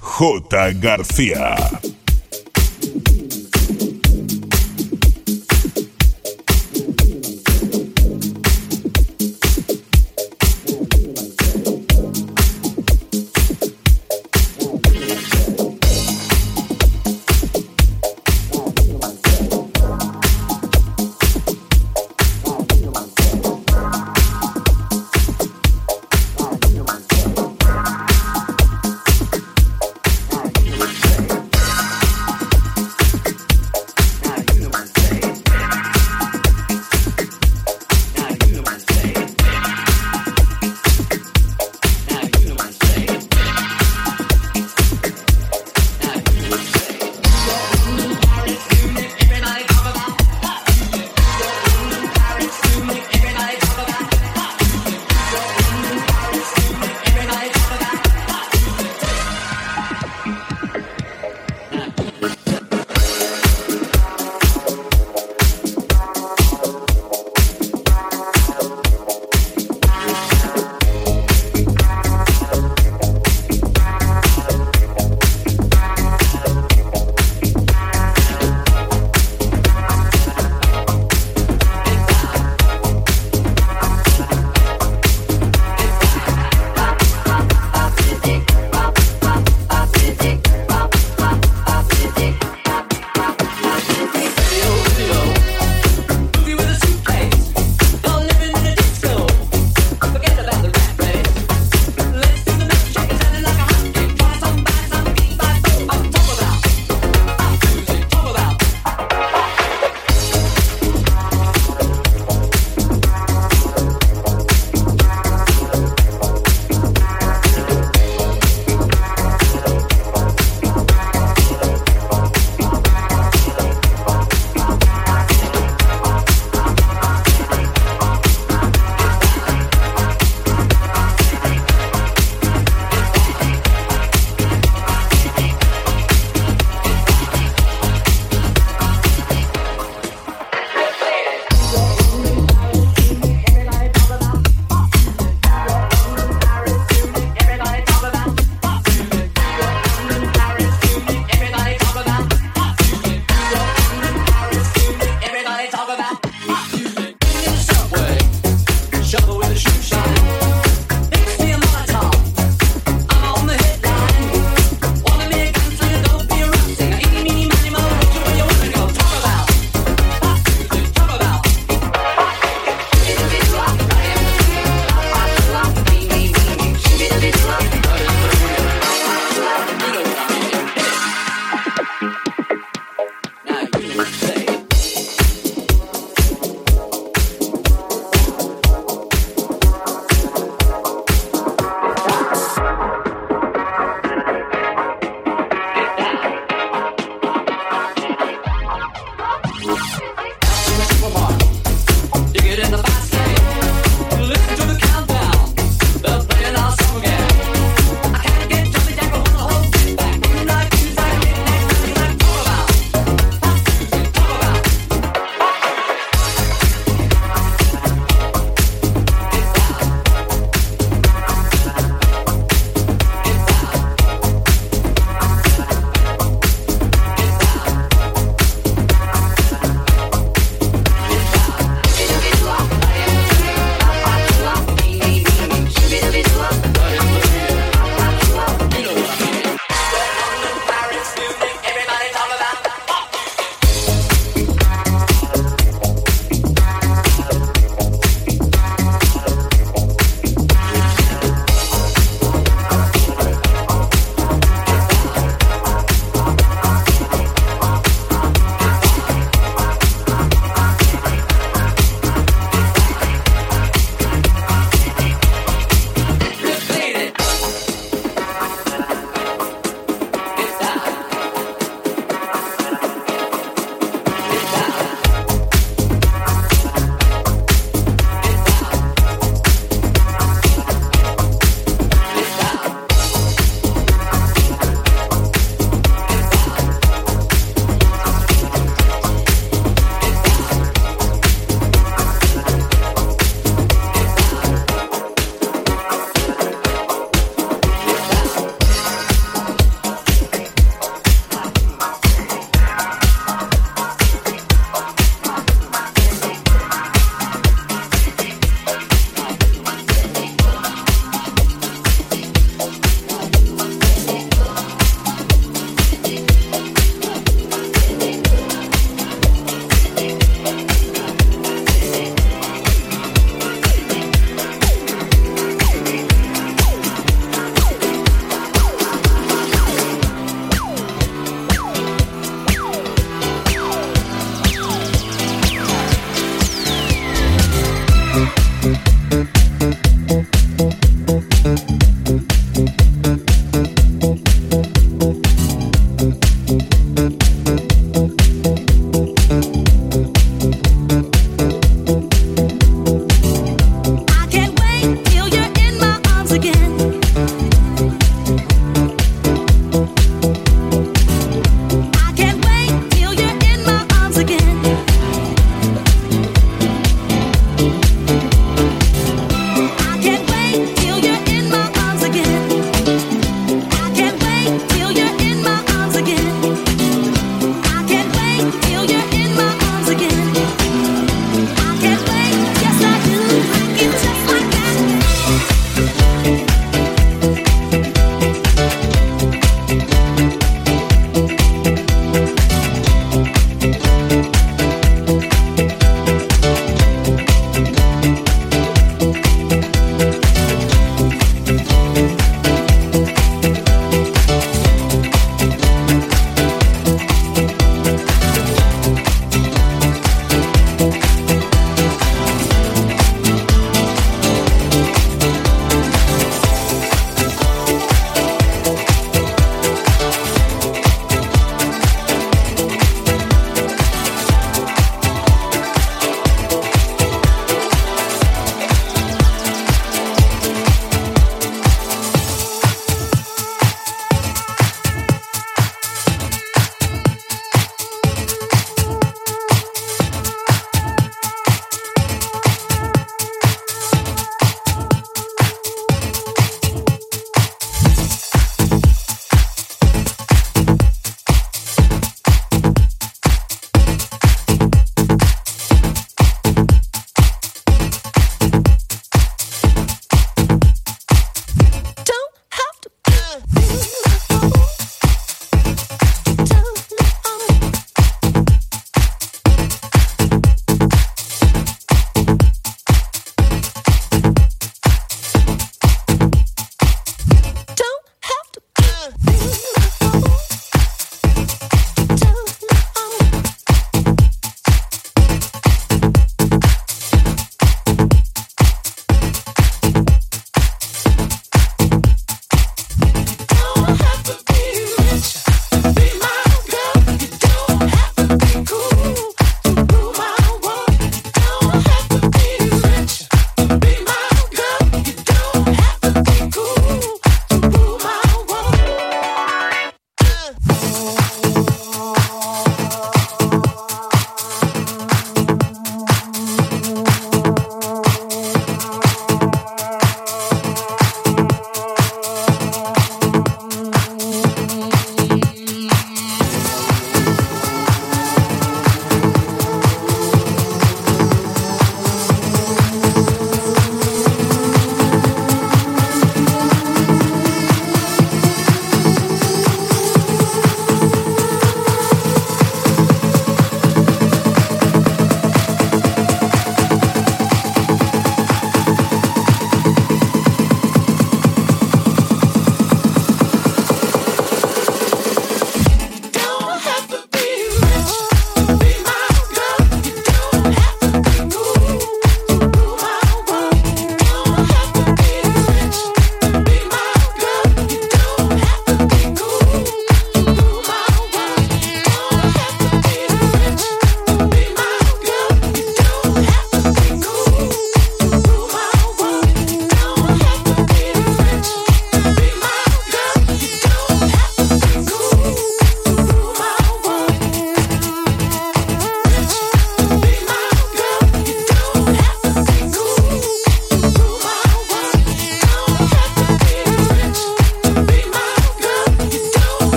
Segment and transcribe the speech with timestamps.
[0.00, 0.72] J.
[0.74, 1.56] García.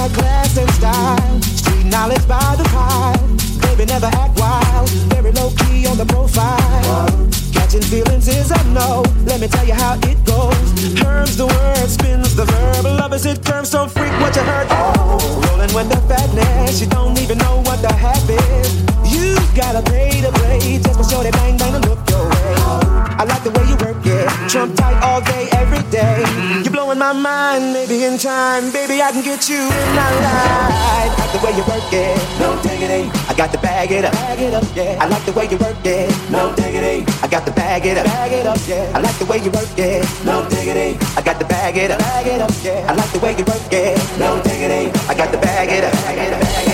[0.00, 0.54] In the mix.
[0.54, 0.64] J.
[0.80, 1.90] García.
[1.90, 3.20] knowledge by the pile.
[3.60, 4.88] Baby, never act wild.
[5.12, 7.28] Very low key on the profile.
[7.52, 9.02] Catching feelings is a no.
[9.26, 10.56] Let me tell you how it goes.
[11.02, 12.84] Herms the word, spins the verb.
[12.84, 14.68] Love is it curves, so freak what you heard.
[14.70, 15.18] Oh,
[15.50, 16.80] rolling with the fatness.
[16.80, 18.72] You don't even know what the half is.
[19.04, 22.54] You gotta pay to play just for sure they bang bang and look your way.
[23.20, 24.24] I like the way you work it.
[24.48, 25.49] Trump tight all day,
[25.90, 26.22] day.
[26.62, 28.72] You're blowing my mind, maybe in time.
[28.72, 31.10] Baby, I can get you in my life.
[31.10, 32.16] I like the way you work it.
[32.38, 33.10] No diggity.
[33.28, 34.12] I got to bag it up.
[34.12, 34.98] Bag it up, yeah.
[35.02, 36.08] I like the way you work it.
[36.30, 37.04] No diggity.
[37.22, 38.06] I got to bag it up.
[38.06, 38.92] Bag it up, yeah.
[38.94, 40.24] I like the way you work it.
[40.24, 40.98] No diggity.
[41.16, 41.98] I got to bag it up.
[41.98, 42.86] Bag it up, yeah.
[42.88, 44.18] I like the way you work it.
[44.18, 44.90] No diggity.
[45.08, 45.92] I got to bag it up.
[45.92, 46.69] Bag it up, bag it up.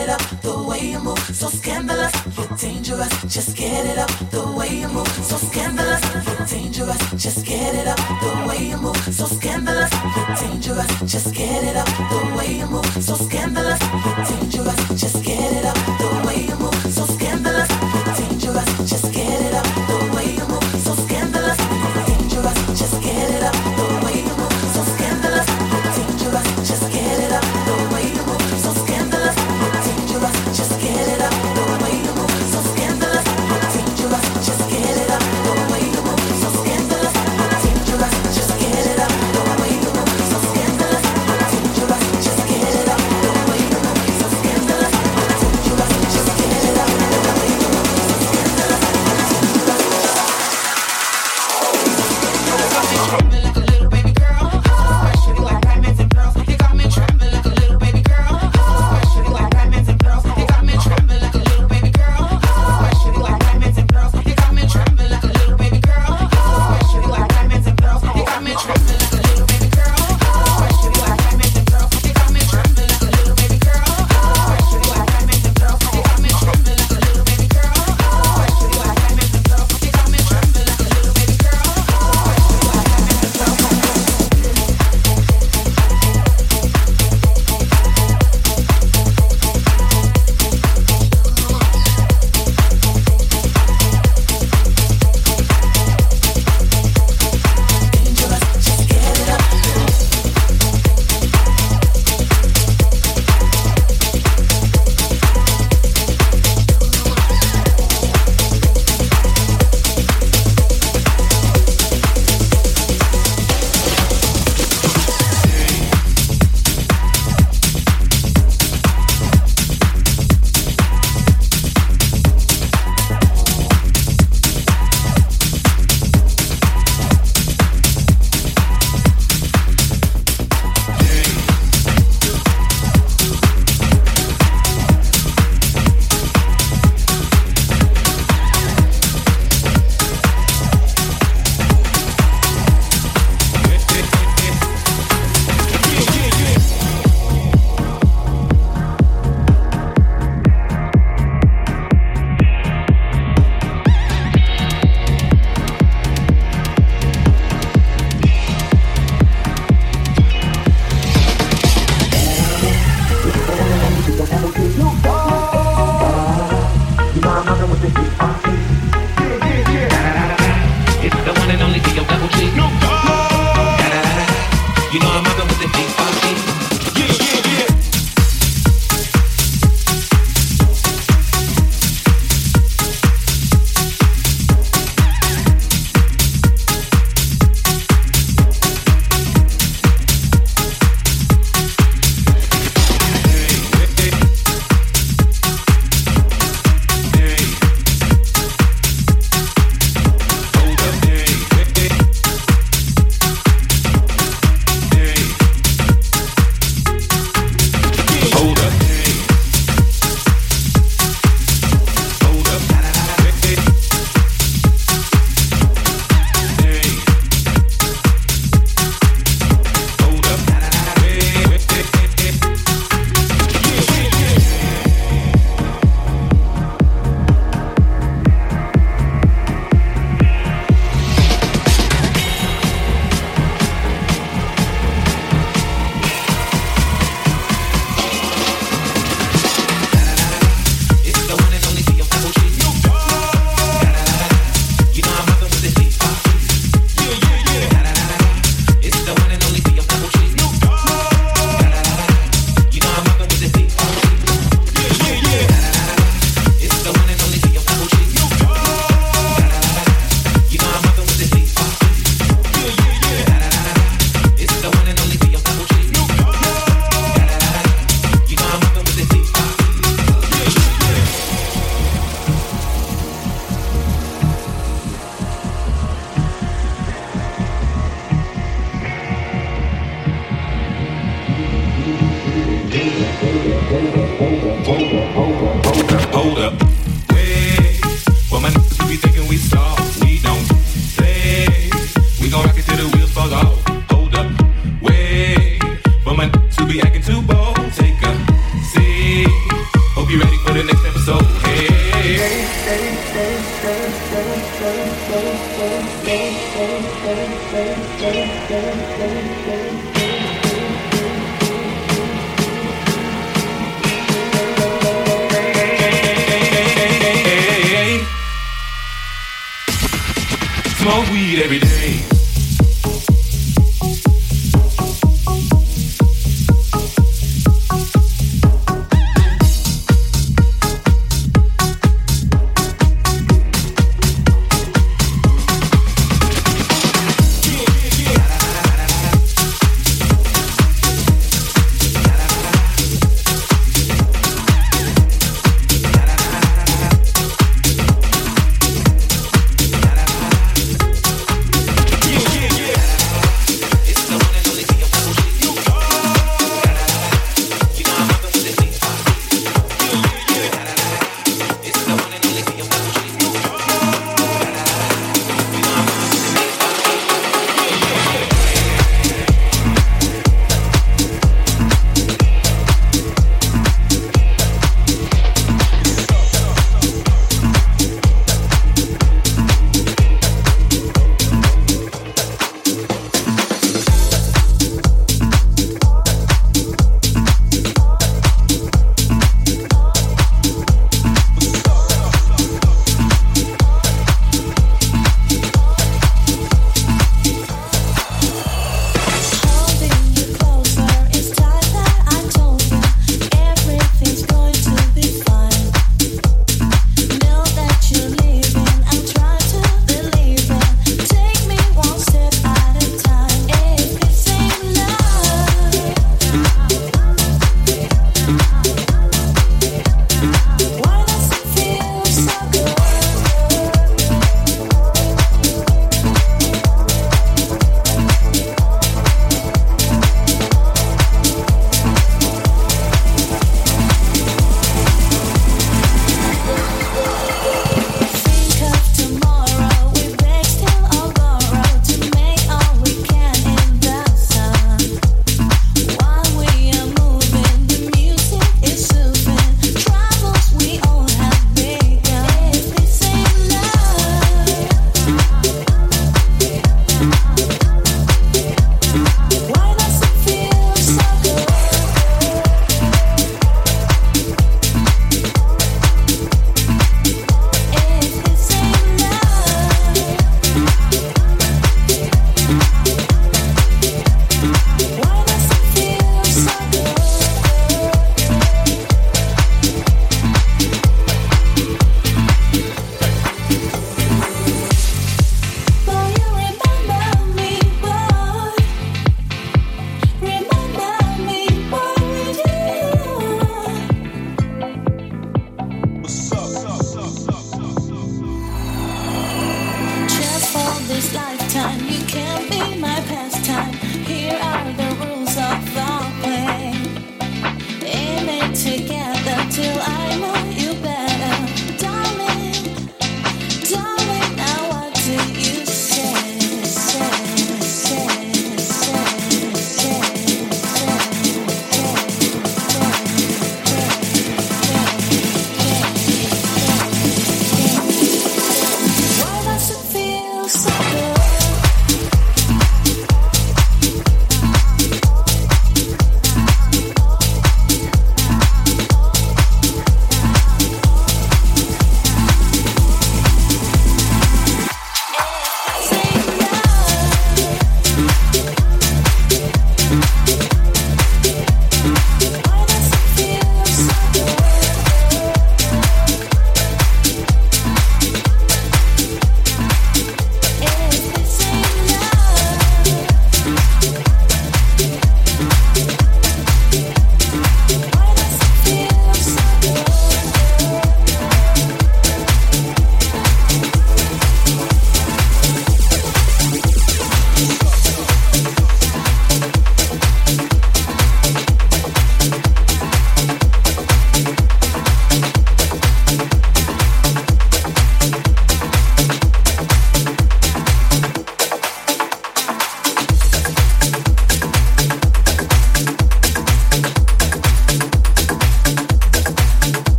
[0.00, 2.14] it up the way you move, so scandalous.
[2.36, 6.02] You're dangerous, just get it up the way you move, so scandalous.
[6.26, 9.92] You're dangerous, just get it up the way you move, so scandalous.
[10.16, 13.59] You're dangerous, just get it up the way you move, so scandalous.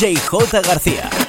[0.00, 0.62] DJ J.
[0.62, 1.19] García.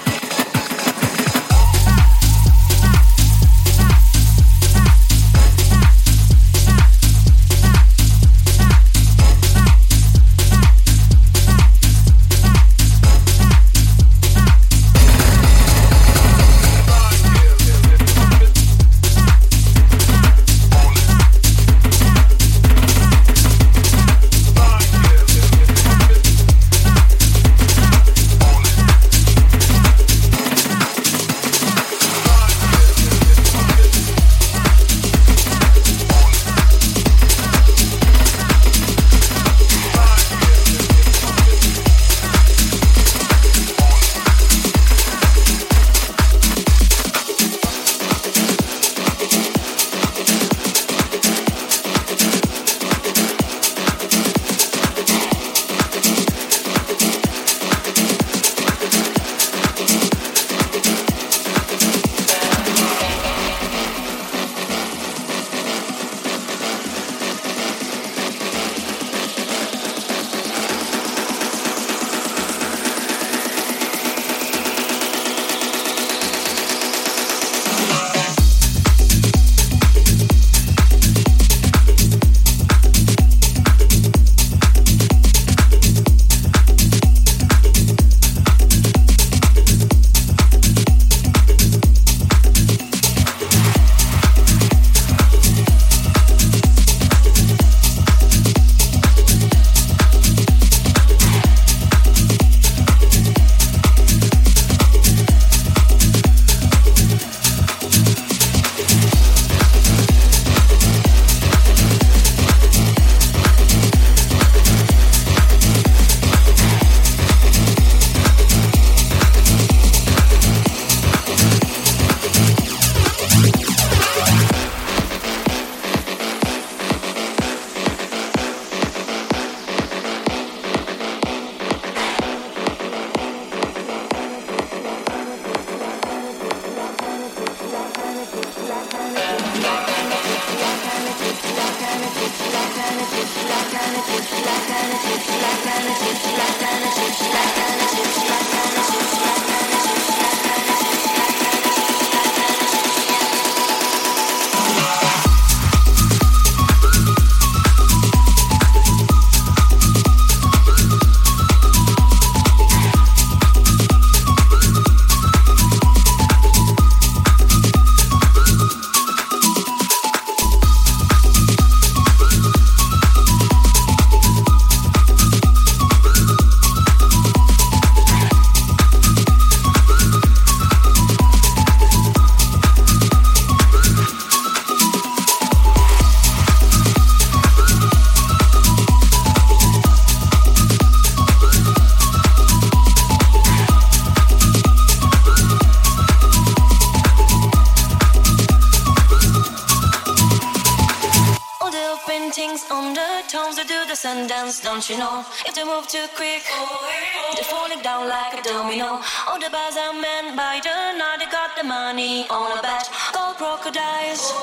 [213.62, 214.34] Crocodiles,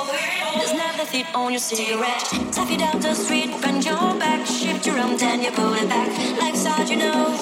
[0.54, 1.02] there's never
[1.34, 2.22] on your cigarette.
[2.52, 5.88] Tap you down the street, bend your back, shift your arm, then you pull it
[5.88, 6.08] back.
[6.38, 7.34] Life's hard, you know.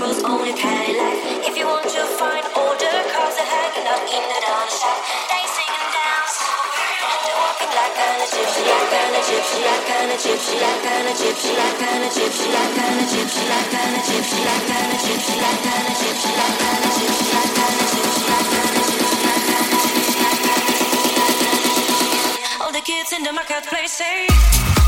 [0.00, 1.44] Bros only Cadillac.
[1.44, 4.96] If you want to find the cars are hanging in the down shop,
[5.28, 6.36] they sing and dance
[7.70, 12.48] like a gypsy, like a gypsy, like a gypsy, like a gypsy, like a gypsy,
[12.48, 12.80] like
[13.10, 13.68] gypsy, like
[14.00, 18.59] gypsy, like gypsy, like gypsy, like gypsy, like gypsy, like gypsy,
[22.90, 24.79] kids in the marketplace say.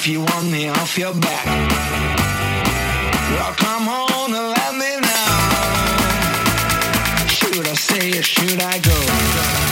[0.00, 1.44] if you want me off your back.
[3.34, 5.36] Well, come on and let me know.
[7.28, 9.69] Should I stay or should I go?